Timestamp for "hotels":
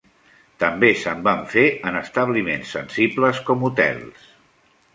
3.69-4.27